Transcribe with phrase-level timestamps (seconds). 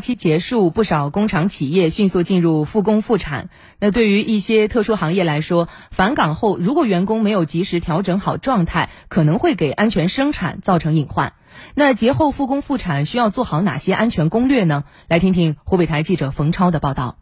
[0.00, 3.50] 期结束，不少工厂企业迅速进入复工复产。
[3.78, 11.34] 那对于一些特殊行业来说，返岗后如果员工没有及时调整好状态，可能会给安全生产造成隐患。
[11.74, 14.84] 那节后复工复产需要做好哪些安全攻略呢？
[15.08, 17.19] 来听听湖北台记者冯超的报道。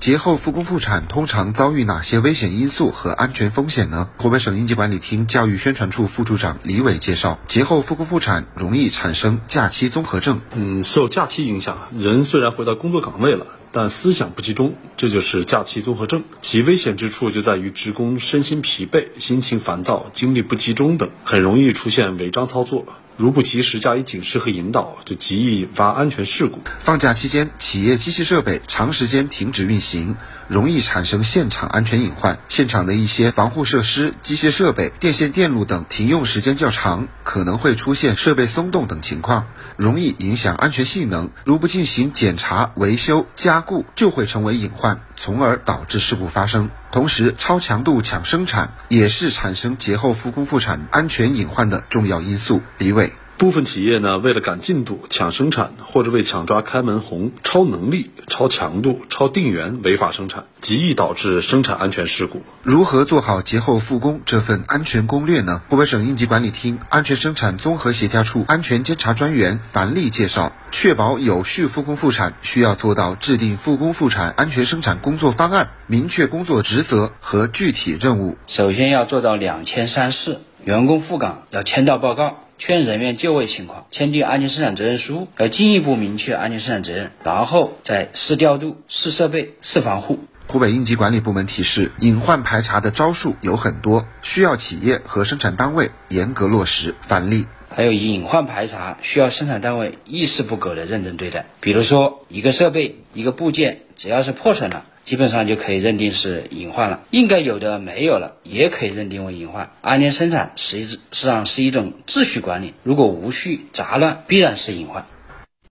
[0.00, 4.10] 节后复工复产通常遭遇哪些危险因素和安全风险呢？
[4.18, 10.42] 湖北省应急管理厅教育宣传处副处长李伟介绍，节后复工复产容易产生假期综合症。
[10.54, 16.24] 嗯，受假期影响，人虽然回到工作岗位了，但思想不集中，这就是假期综合症。
[16.42, 22.84] 其危险之处就在于职工身心疲惫、心情烦躁、精力不集中等，很容易出现违章操作。
[23.16, 26.60] 如不及时加以警示和引导，就极易引发安全事故。
[26.80, 30.16] 放假期间，企业机器设备长时间停止运行，
[30.48, 32.40] 容易产生现场安全隐患。
[32.48, 39.46] 现场的一些防护设施、机械设备、电线电路等停用时间较长，可能会出现设备松动等情况，
[39.76, 41.30] 容易影响安全性能。
[41.44, 46.68] 如不进行检查、维修、加固，就会成为隐患，从而导致事故发生。
[46.94, 52.62] 同时，超强度抢生产也是产生节后复工复产安全隐患的重要因素。
[52.78, 53.12] 李伟。
[53.44, 62.40] 部分企业呢，为了赶进度、抢生产，或者为抢抓开门红，超能力、超强度、超定员违法生产，极易导致生产安全事故。
[62.62, 65.60] 如何做好节后复工这份安全攻略呢？
[65.68, 78.38] 湖北省应急管理厅安全生产综合协调处安全监察专员樊丽介绍，确保有序复工复产，需要做到制定复工复产安全生产工作方案，明确工作职责和具体任务。
[78.46, 82.40] 首先要做到两千三试，员工赴岗要签到报告。
[82.56, 90.20] 确认人员就位情况，签订安全生产责任书，要进一步明确安全生产责任，然后再试调度、试设备、试防护。
[90.46, 96.94] 湖北应急管理部门提示，隐患排查的招数有很多，需要企业和生产单位严格落实。
[97.00, 97.46] 返利。
[97.70, 101.46] 还有隐患排查需要生产单位一丝不苟的认真对待。
[101.60, 104.86] 比如说，一个设备、一个部件，只要是破损了。
[105.04, 109.70] 基本上就可以认定是隐患了，应该有的没有了，也可以认定为隐患。
[109.82, 115.06] 安全生产实际上是一种秩序管理，如果无序杂乱，必然是隐患。